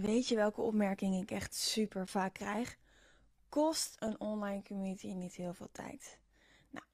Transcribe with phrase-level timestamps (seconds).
[0.00, 2.76] Weet je welke opmerking ik echt super vaak krijg?
[3.48, 6.18] Kost een online community niet heel veel tijd?
[6.70, 6.86] Nou,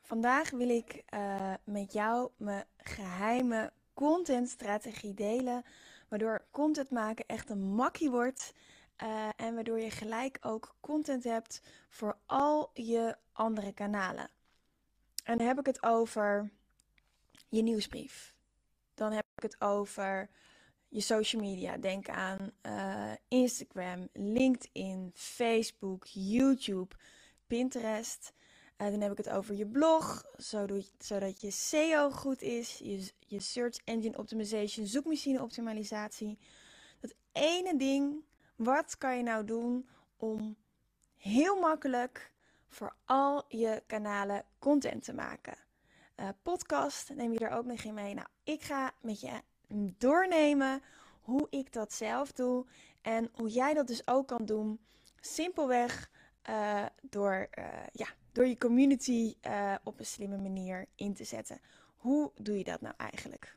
[0.00, 5.64] vandaag wil ik uh, met jou mijn geheime contentstrategie delen.
[6.08, 8.54] Waardoor content maken echt een makkie wordt.
[9.02, 14.30] Uh, en waardoor je gelijk ook content hebt voor al je andere kanalen.
[15.24, 16.50] En dan heb ik het over
[17.48, 18.34] je nieuwsbrief.
[18.94, 20.28] Dan heb ik het over
[20.96, 21.76] je social media.
[21.76, 26.94] Denk aan uh, Instagram, LinkedIn, Facebook, YouTube,
[27.46, 28.32] Pinterest.
[28.78, 30.24] Uh, dan heb ik het over je blog,
[30.98, 36.38] zodat je SEO goed is, je, je Search Engine Optimization, zoekmachine optimalisatie.
[37.00, 38.24] Dat ene ding,
[38.56, 40.56] wat kan je nou doen om
[41.16, 42.32] heel makkelijk
[42.68, 45.56] voor al je kanalen content te maken?
[46.16, 48.14] Uh, podcast neem je er ook nog in mee.
[48.14, 49.40] Nou, ik ga met je
[49.98, 50.82] doornemen
[51.20, 52.66] hoe ik dat zelf doe
[53.02, 54.80] en hoe jij dat dus ook kan doen.
[55.20, 56.10] Simpelweg
[56.50, 61.60] uh, door, uh, ja, door je community uh, op een slimme manier in te zetten.
[61.96, 63.56] Hoe doe je dat nou eigenlijk?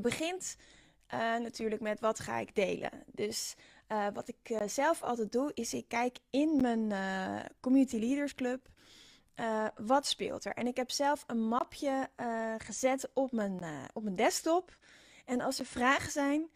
[0.00, 0.56] Je begint
[1.14, 2.90] uh, natuurlijk met wat ga ik delen.
[3.06, 3.54] Dus
[3.88, 6.92] uh, wat ik uh, zelf altijd doe, is ik kijk in mijn
[7.60, 8.68] Community Leaders Club.
[9.76, 10.54] wat speelt er?
[10.54, 12.08] En ik heb zelf een mapje
[12.58, 13.60] gezet op mijn,
[13.92, 14.76] op mijn desktop.
[15.24, 16.50] En als er vragen zijn,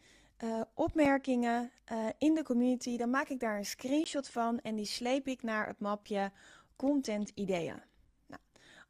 [0.73, 1.71] opmerkingen
[2.17, 5.67] in de community, dan maak ik daar een screenshot van en die sleep ik naar
[5.67, 6.31] het mapje
[6.75, 7.81] content ideeën.
[8.27, 8.41] Nou,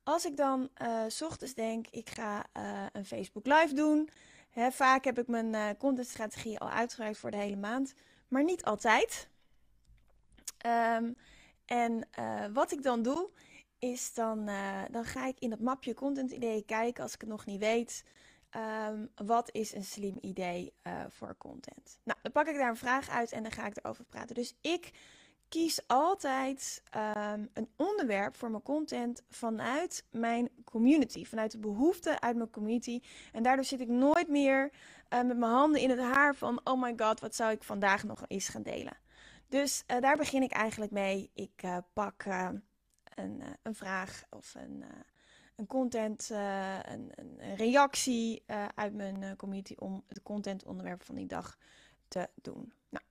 [0.03, 0.69] als ik dan
[1.07, 2.45] s ochtends denk, ik ga
[2.91, 4.09] een Facebook live doen,
[4.55, 7.93] vaak heb ik mijn uh, contentstrategie al uitgewerkt voor de hele maand,
[8.27, 9.29] maar niet altijd.
[10.65, 11.15] Um,
[11.65, 13.29] en uh, wat ik dan doe,
[13.79, 17.29] is dan, uh, dan ga ik in dat mapje content ideeën kijken als ik het
[17.29, 18.05] nog niet weet.
[18.87, 20.73] Um, wat is een slim idee
[21.07, 21.99] voor content?
[22.03, 24.35] Nou, dan pak ik daar een vraag uit en dan ga ik erover praten.
[24.35, 24.91] Dus ik
[25.49, 32.35] kies altijd um, een onderwerp voor mijn content vanuit mijn community, vanuit de behoeften uit
[32.35, 33.01] mijn community.
[33.31, 34.71] En daardoor zit ik nooit meer
[35.09, 38.03] uh, met mijn handen in het haar van, oh my god, wat zou ik vandaag
[38.03, 38.97] nog eens gaan delen.
[39.47, 41.29] Dus uh, daar begin ik eigenlijk mee.
[41.33, 42.25] Ik uh, pak
[43.15, 44.83] een, een, vraag of een,
[45.55, 48.43] een content, een, een, reactie
[48.75, 51.57] uit mijn community om het contentonderwerp van die dag
[52.07, 52.73] te doen.
[52.89, 53.04] Nou,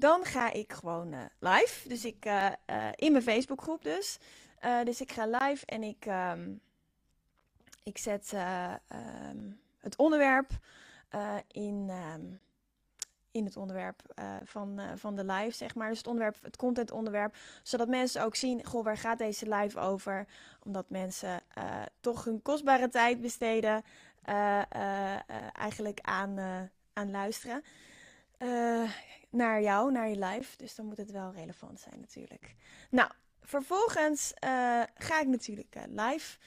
[0.00, 1.88] dan ga ik gewoon uh, live.
[1.88, 4.18] Dus ik uh, uh, in mijn Facebookgroep dus.
[4.84, 6.60] dus ik ga live en ik, um,
[7.82, 8.32] ik zet
[9.32, 10.50] um, het onderwerp
[11.50, 12.40] in, um,
[13.30, 14.02] in het onderwerp
[14.44, 15.88] van, van de live, zeg maar.
[15.88, 17.36] Dus het onderwerp, het content onderwerp.
[17.62, 20.26] Zodat mensen ook zien, goh, waar gaat deze live over?
[20.64, 21.40] Omdat mensen
[22.00, 23.84] toch hun kostbare tijd besteden
[25.52, 26.38] eigenlijk aan,
[26.92, 27.62] aan luisteren
[29.30, 30.56] naar jou, naar je live.
[30.56, 32.54] Dus dan moet het wel relevant zijn natuurlijk.
[32.90, 36.38] Nou, vervolgens uh, ga ik natuurlijk uh, live.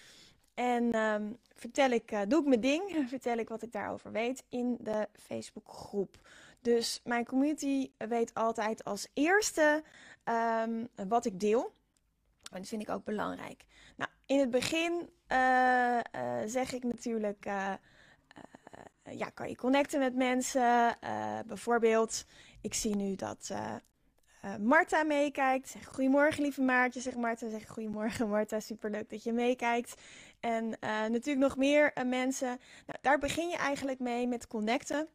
[0.53, 4.77] En um, vertel ik, doe ik mijn ding, vertel ik wat ik daarover weet in
[4.79, 6.27] de Facebookgroep.
[6.61, 9.83] Dus mijn community weet altijd als eerste
[10.25, 11.73] um, wat ik deel.
[12.51, 13.65] En dat vind ik ook belangrijk.
[13.95, 15.09] Nou, in het begin
[16.45, 17.45] zeg ik natuurlijk
[19.17, 20.97] ja, kan je connecten met mensen.
[21.03, 22.25] Uh, bijvoorbeeld,
[22.61, 23.75] ik zie nu dat uh,
[24.59, 25.69] Marta meekijkt.
[25.69, 27.01] Zeg goedemorgen, lieve Maartje.
[27.01, 28.59] Zeg Marta, zeg goedemorgen, Marta.
[28.59, 30.01] Superleuk dat je meekijkt.
[30.39, 32.59] En natuurlijk nog meer mensen.
[32.85, 35.07] Nou, daar begin je eigenlijk mee met connecten.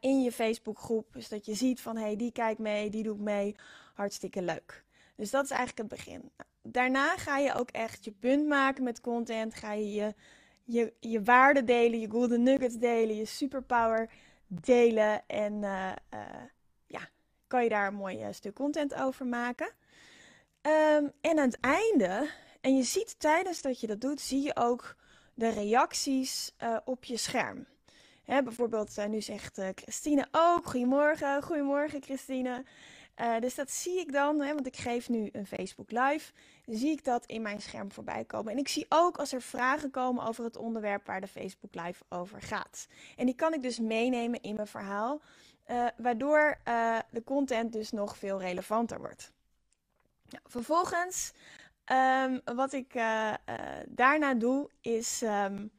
[0.00, 1.12] in je Facebookgroep.
[1.12, 3.56] Dus dat je ziet van, hé, hey, die kijkt mee, die doet mee.
[3.94, 4.84] Hartstikke leuk.
[5.16, 6.32] Dus dat is eigenlijk het begin.
[6.62, 9.54] Daarna ga je ook echt je punt maken met content.
[9.54, 10.14] Ga je je
[10.68, 14.10] je, je waarde delen, je golden nuggets delen, je superpower
[14.46, 15.26] delen.
[15.26, 16.20] En uh, uh,
[16.86, 17.08] ja,
[17.46, 19.72] kan je daar een mooi uh, stuk content over maken.
[20.62, 22.30] Um, en aan het einde,
[22.60, 24.96] en je ziet tijdens dat je dat doet, zie je ook
[25.34, 26.54] de reacties
[26.84, 27.66] op je scherm.
[28.24, 32.64] Hè, bijvoorbeeld, nu zegt Christine ook, goedemorgen, goedemorgen Christine.
[33.40, 36.32] Dus dat zie ik dan, hè, want ik geef nu een Facebook Live
[36.66, 38.52] zie ik dat in mijn scherm voorbij komen.
[38.52, 42.04] En ik zie ook als er vragen komen over het onderwerp waar de Facebook Live
[42.08, 42.86] over gaat.
[43.16, 45.20] En die kan ik dus meenemen in mijn verhaal,
[45.70, 49.32] uh, waardoor uh, de content dus nog veel relevanter wordt.
[50.28, 51.32] Nou, vervolgens,
[52.24, 52.92] um, wat ik
[53.86, 55.70] daarna doe, is um,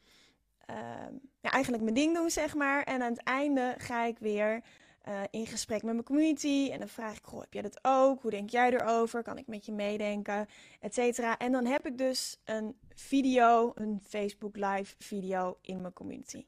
[1.41, 2.83] ja, eigenlijk mijn ding doen, zeg maar.
[2.83, 4.61] En aan het einde ga ik weer
[5.07, 6.69] uh, in gesprek met mijn community.
[6.71, 8.21] En dan vraag ik, goh, heb jij dat ook?
[8.21, 9.23] Hoe denk jij erover?
[9.23, 10.47] Kan ik met je meedenken?
[10.79, 11.37] Etcetera.
[11.37, 16.45] En dan heb ik dus een video, een Facebook live video in mijn community.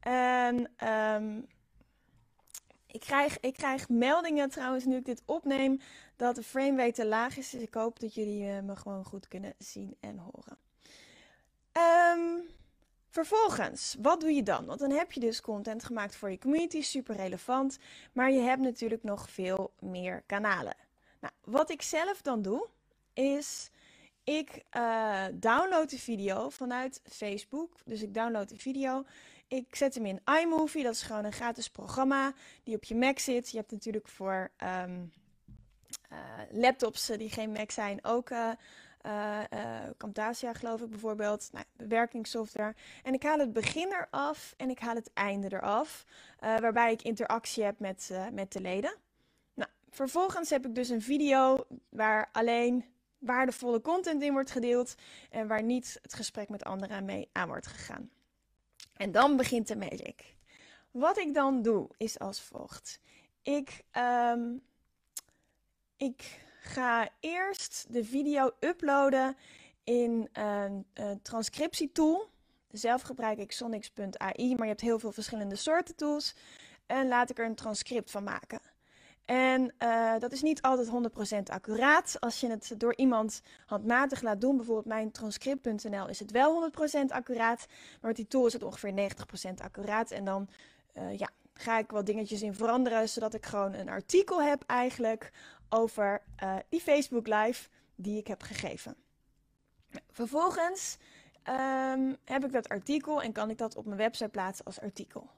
[0.00, 1.46] En um,
[2.86, 5.80] ik, krijg, ik krijg meldingen trouwens, nu ik dit opneem,
[6.16, 7.50] dat de frame te laag is.
[7.50, 10.58] Dus ik hoop dat jullie uh, me gewoon goed kunnen zien en horen.
[12.16, 12.56] Um,
[13.10, 14.64] Vervolgens, wat doe je dan?
[14.64, 17.78] Want dan heb je dus content gemaakt voor je community, super relevant,
[18.12, 20.74] maar je hebt natuurlijk nog veel meer kanalen.
[21.20, 22.68] Nou, wat ik zelf dan doe,
[23.12, 23.70] is
[24.24, 27.72] ik uh, download de video vanuit Facebook.
[27.84, 29.04] Dus ik download de video.
[29.48, 30.82] Ik zet hem in iMovie.
[30.82, 32.32] Dat is gewoon een gratis programma
[32.62, 33.50] die op je Mac zit.
[33.50, 34.50] Je hebt natuurlijk voor
[34.82, 35.12] um,
[36.12, 36.18] uh,
[36.50, 38.30] laptops die geen Mac zijn ook
[39.06, 39.40] uh,
[39.96, 42.74] Camtasia geloof ik bijvoorbeeld, nou, bewerkingssoftware.
[43.02, 46.04] En ik haal het begin eraf en ik haal het einde eraf,
[46.44, 48.94] uh, waarbij ik interactie heb met, met de leden.
[49.54, 52.84] Nou, vervolgens heb ik dus een video waar alleen
[53.18, 54.94] waardevolle content in wordt gedeeld
[55.30, 58.10] en waar niet het gesprek met anderen mee aan wordt gegaan.
[58.96, 60.36] En dan begint de magic.
[60.90, 63.00] Wat ik dan doe is als volgt.
[63.42, 63.84] Ik,
[64.32, 64.62] um,
[65.96, 69.36] ik ga eerst de video uploaden
[69.84, 72.28] in een, een transcriptietool.
[72.70, 76.34] Zelf gebruik ik Sonics.ai, maar je hebt heel veel verschillende soorten tools.
[76.86, 78.60] En laat ik er een transcript van maken.
[79.24, 80.88] En uh, dat is niet altijd
[81.48, 82.16] 100% accuraat.
[82.20, 86.74] Als je het door iemand handmatig laat doen, bijvoorbeeld mijn transcript.nl, is het wel 100%
[87.08, 87.66] accuraat.
[87.68, 89.10] Maar met die tool is het ongeveer
[89.50, 90.10] 90% accuraat.
[90.10, 90.48] En dan
[90.94, 95.30] uh, ja, ga ik wat dingetjes in veranderen, zodat ik gewoon een artikel heb eigenlijk
[95.68, 98.96] over uh, die Facebook Live die ik heb gegeven.
[100.10, 100.96] Vervolgens
[101.44, 105.30] um, heb ik dat artikel en kan ik dat op mijn website plaatsen als artikel.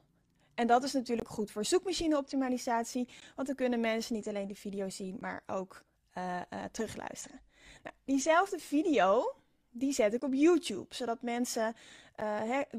[0.55, 4.89] En dat is natuurlijk goed voor zoekmachine-optimalisatie, want dan kunnen mensen niet alleen de video
[4.89, 5.83] zien, maar ook
[6.17, 7.41] uh, uh, terugluisteren.
[7.83, 9.35] Nou, diezelfde video,
[9.69, 11.75] die zet ik op YouTube, zodat mensen.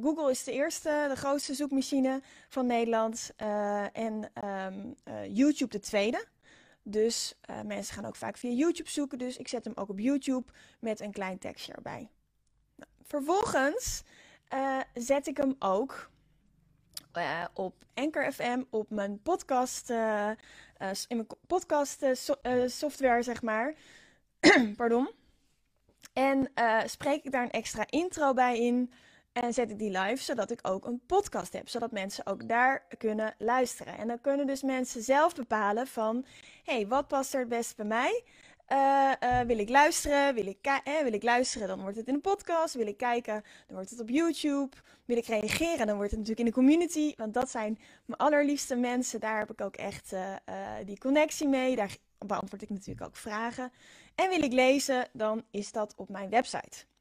[0.01, 3.33] Google is de eerste, de grootste zoekmachine van Nederland.
[3.93, 4.95] En um,
[5.35, 6.27] YouTube de tweede.
[6.83, 9.19] Dus uh, mensen gaan ook vaak via YouTube zoeken.
[9.19, 12.11] Dus ik zet hem ook op YouTube met een klein tekstje erbij.
[12.77, 14.03] Nou, vervolgens
[14.55, 16.11] uh, zet ik hem ook
[17.17, 19.91] uh, op Anchor FM, op mijn podcast,
[21.09, 22.35] in mijn podcast so
[22.67, 23.75] software, zeg maar.
[24.77, 25.11] Pardon.
[26.13, 26.53] En
[26.87, 28.93] spreek ik daar een extra intro bij in.
[29.33, 31.69] En zet ik die live, zodat ik ook een podcast heb.
[31.69, 33.99] Zodat mensen ook daar kunnen luisteren.
[33.99, 36.25] En dan kunnen dus mensen zelf bepalen van...
[36.65, 38.25] hey, wat past er het best bij mij?
[38.69, 40.35] Uh, uh, wil ik luisteren?
[40.35, 41.69] Wil ik, eh, wil ik luisteren?
[41.69, 42.75] Dan wordt het in een podcast.
[42.75, 43.43] Wil ik kijken?
[43.67, 44.77] Dan wordt het op YouTube.
[45.05, 45.87] Wil ik reageren?
[45.87, 47.15] Dan wordt het natuurlijk in de community.
[47.17, 49.21] Want dat zijn mijn allerliefste mensen.
[49.21, 50.15] Daar heb ik ook echt
[50.85, 51.77] die connectie mee.
[51.77, 53.73] Daar beantwoord ik natuurlijk ook vragen.
[54.15, 55.09] En wil ik lezen?
[55.13, 56.92] Dan is dat op mijn website.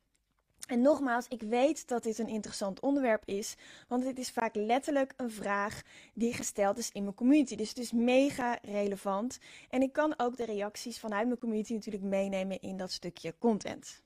[0.68, 3.56] En nogmaals, ik weet dat dit een interessant onderwerp is,
[3.88, 5.82] want dit is vaak letterlijk een vraag
[6.14, 7.56] die gesteld is in mijn community.
[7.56, 9.40] Dus het is mega relevant.
[9.70, 14.02] En ik kan ook de reacties vanuit mijn community natuurlijk meenemen in dat stukje content.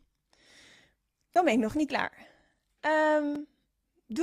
[1.32, 2.28] Dan ben ik nog niet klaar.
[2.82, 3.48] Um,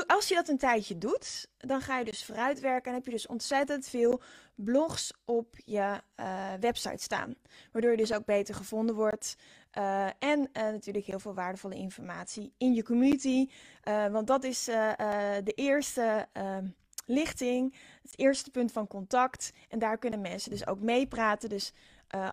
[0.07, 3.27] als je dat een tijdje doet, dan ga je dus vooruitwerken en heb je dus
[3.27, 4.23] ontzettend veel
[4.55, 7.35] blogs op je uh, website staan.
[7.73, 9.37] Waardoor je dus ook beter gevonden wordt.
[9.79, 13.49] Uh, en uh, natuurlijk heel veel waardevolle informatie in je community.
[13.85, 16.67] want dat is de eerste ehm,
[17.07, 19.53] lichting, het eerste punt van contact.
[19.69, 21.49] En daar kunnen mensen dus ook meepraten.
[21.49, 21.73] Dus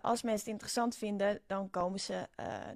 [0.02, 2.28] als mensen het interessant vinden, dan komen ze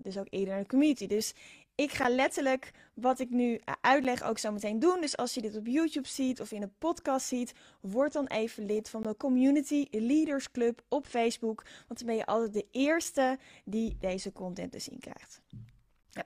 [0.03, 1.07] dus ook eerder naar de community.
[1.07, 1.35] Dus
[1.75, 5.01] ik ga letterlijk wat ik nu eh, uitleg ook zo meteen doen.
[5.01, 8.67] Dus als je dit op YouTube ziet of in een podcast ziet, word dan even
[8.67, 11.63] lid van de Community Leaders Club op Facebook.
[11.87, 15.41] Want dan ben je altijd de eerste die deze content te zien krijgt.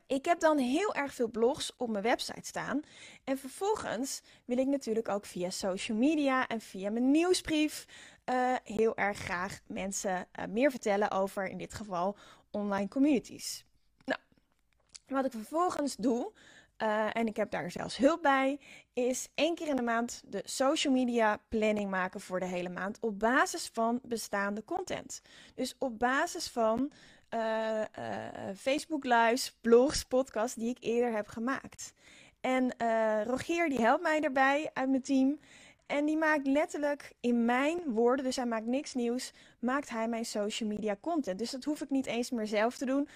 [0.06, 2.80] ik heb dan heel erg veel blogs op mijn website staan.
[3.24, 7.86] En vervolgens wil ik natuurlijk ook via social media en via mijn nieuwsbrief
[8.30, 12.16] uh, heel erg graag mensen uh, meer vertellen over, in dit geval,
[12.50, 13.66] online communities.
[15.08, 16.32] Wat ik vervolgens doe,
[16.82, 18.60] uh, en ik heb daar zelfs hulp bij,
[18.92, 22.98] is één keer in de maand de social media planning maken voor de hele maand
[23.00, 25.22] op basis van bestaande content.
[25.54, 26.92] Dus op basis van
[27.34, 27.84] uh, uh,
[28.56, 31.92] Facebook lives, blogs, podcasts die ik eerder heb gemaakt.
[32.40, 32.74] En
[33.24, 35.38] Rogier die helpt mij daarbij uit mijn team.
[35.88, 40.24] En die maakt letterlijk in mijn woorden, dus hij maakt niks nieuws, maakt hij mijn
[40.24, 41.38] social media content.
[41.38, 43.08] Dus dat hoef ik niet eens meer zelf te doen,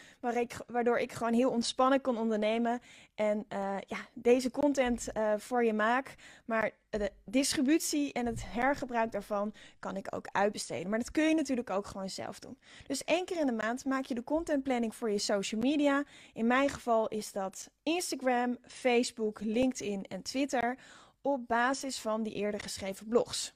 [0.67, 2.81] waardoor ik gewoon heel ontspannen kan ondernemen
[3.15, 6.15] en uh, ja, deze content uh, voor je maak.
[6.45, 10.91] Maar de distributie en het hergebruik daarvan kan ik ook uitbesteden.
[10.91, 12.59] Maar dat kun je natuurlijk ook gewoon zelf doen.
[12.87, 16.05] Dus één keer in de maand maak je de contentplanning voor je social media.
[16.33, 20.77] In mijn geval is dat Instagram, Facebook, LinkedIn en Twitter
[21.23, 23.55] op basis van die eerder geschreven blogs.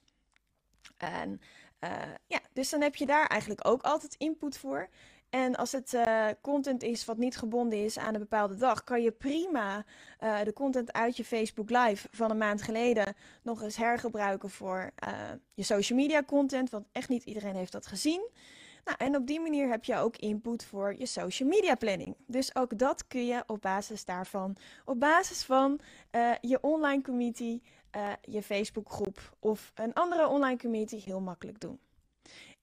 [0.97, 1.41] En
[1.81, 1.91] uh,
[2.27, 4.89] ja, dus dan heb je daar eigenlijk ook altijd input voor.
[5.31, 9.03] En als het uh, content is wat niet gebonden is aan een bepaalde dag, kan
[9.03, 9.85] je prima
[10.21, 14.91] uh, de content uit je Facebook Live van een maand geleden nog eens hergebruiken voor
[15.55, 16.71] je social media content.
[16.71, 18.29] Want echt niet iedereen heeft dat gezien.
[18.87, 22.17] Nou, en op die manier heb je ook input voor je social media planning.
[22.27, 25.81] Dus ook dat kun je op basis daarvan, op basis van
[26.13, 27.61] uh, je online community,
[27.97, 31.81] uh, je Facebookgroep of een andere online community heel makkelijk doen.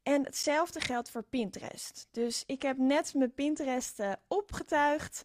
[0.03, 2.07] En hetzelfde geldt voor Pinterest.
[2.11, 5.23] Dus ik heb net mijn Pinterest opgetuigd.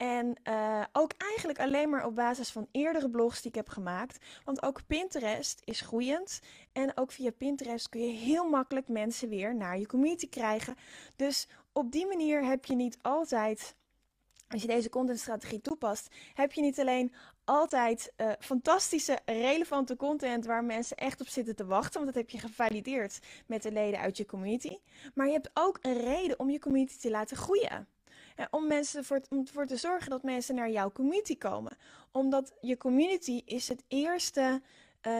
[0.00, 4.18] En uh, ook eigenlijk alleen maar op basis van eerdere blogs die ik heb gemaakt.
[4.44, 6.40] Want ook Pinterest is groeiend.
[6.72, 10.76] En ook via Pinterest kun je heel makkelijk mensen weer naar je community krijgen.
[11.16, 13.74] Dus op die manier heb je niet altijd.
[14.48, 17.14] Als je deze contentstrategie toepast, heb je niet alleen
[17.44, 22.00] altijd uh, fantastische, relevante content waar mensen echt op zitten te wachten.
[22.00, 24.78] Want dat heb je gevalideerd met de leden uit je community.
[25.14, 27.88] Maar je hebt ook een reden om je community te laten groeien
[28.50, 31.76] om, mensen voor, om ervoor te zorgen dat mensen naar jouw community komen.
[32.12, 34.62] Omdat je community is het eerste,
[35.06, 35.12] uh,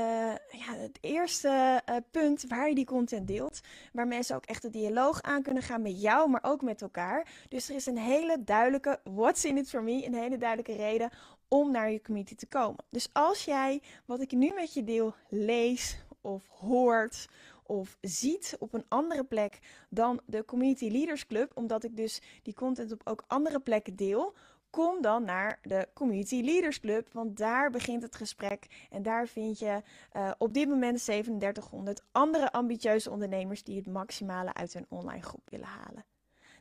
[0.51, 3.61] ja, het eerste uh, punt waar je die content deelt.
[3.93, 7.27] Waar mensen ook echt de dialoog aan kunnen gaan met jou, maar ook met elkaar.
[7.49, 11.11] Dus er is een hele duidelijke what's in it for me, een hele duidelijke reden
[11.49, 12.85] om naar je community te komen.
[12.91, 17.29] Dus als jij wat ik nu met je deel lees of hoort
[17.71, 19.59] of ziet op een andere plek
[19.89, 24.35] dan de Community Leaders Club, omdat ik dus die content op ook andere plekken deel,
[24.71, 29.59] kom dan naar de Community Leaders Club, want daar begint het gesprek en daar vind
[29.59, 29.83] je
[30.17, 35.51] uh, op dit moment 3700 andere ambitieuze ondernemers die het maximale uit hun online groep
[35.51, 36.05] willen halen.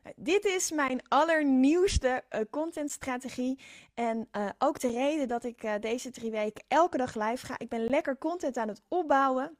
[0.03, 3.59] Nou, dit is mijn allernieuwste uh, contentstrategie
[3.93, 7.59] en uh, ook de reden dat ik deze drie weken elke dag live ga.
[7.59, 9.57] Ik ben lekker content aan het opbouwen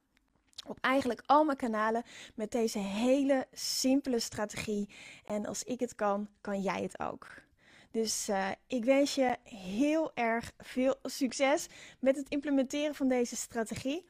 [0.69, 2.03] op eigenlijk al mijn kanalen
[2.35, 4.89] met deze hele simpele strategie.
[5.25, 7.27] En als ik het kan, kan jij het ook.
[7.91, 11.67] Dus uh, ik wens je heel erg veel succes
[11.99, 14.05] met het implementeren van deze strategie.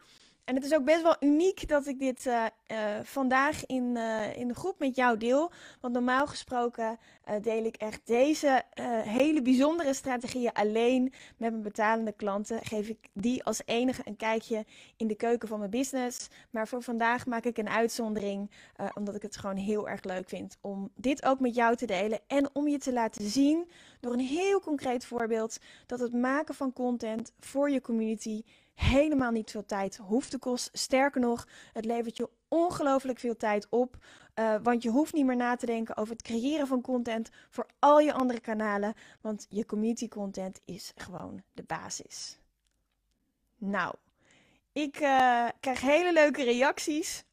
[0.49, 4.37] En het is ook best wel uniek dat ik dit uh, uh, vandaag in, uh,
[4.37, 5.51] in de groep met jou deel.
[5.81, 6.97] Want normaal gesproken
[7.41, 8.63] deel ik echt deze
[9.03, 11.03] hele bijzondere strategieën alleen
[11.37, 12.59] met mijn betalende klanten.
[12.65, 14.65] Geef ik die als enige een kijkje
[14.97, 16.27] in de keuken van mijn business.
[16.49, 18.51] Maar voor vandaag maak ik een uitzondering,
[18.93, 22.19] omdat ik het gewoon heel erg leuk vind om dit ook met jou te delen.
[22.27, 26.73] En om je te laten zien door een heel concreet voorbeeld dat het maken van
[26.73, 30.79] content voor je community helemaal niet veel tijd hoeft te kosten.
[30.79, 33.97] Sterker nog, het levert je ongelooflijk veel tijd op.
[34.35, 37.67] Uh, want je hoeft niet meer na te denken over het creëren van content voor
[37.79, 38.93] al je andere kanalen.
[39.21, 42.39] Want je community content is gewoon de basis.
[43.57, 43.95] Nou,
[44.71, 47.23] ik uh, krijg hele leuke reacties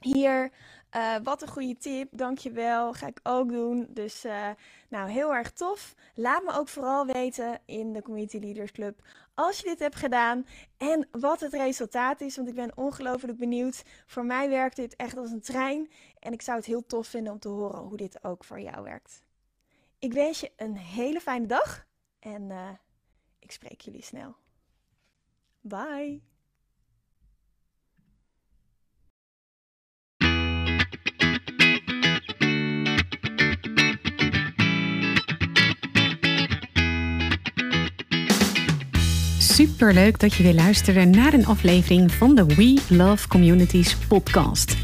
[0.00, 0.52] hier.
[0.96, 2.92] Uh, wat een goede tip, dankjewel.
[2.92, 3.86] Ga ik ook doen.
[3.88, 4.50] Dus uh,
[4.88, 5.94] nou, heel erg tof.
[6.14, 9.02] Laat me ook vooral weten in de Community Leaders Club
[9.34, 10.46] als je dit hebt gedaan
[10.76, 12.36] en wat het resultaat is.
[12.36, 13.82] Want ik ben ongelooflijk benieuwd.
[14.06, 15.90] Voor mij werkt dit echt als een trein.
[16.18, 18.82] En ik zou het heel tof vinden om te horen hoe dit ook voor jou
[18.82, 19.22] werkt.
[19.98, 21.86] Ik wens je een hele fijne dag
[22.18, 22.68] en uh,
[23.38, 24.34] ik spreek jullie snel.
[25.60, 26.33] Bye.
[39.54, 44.83] Super leuk dat je weer luisterde naar een aflevering van de We Love Communities podcast.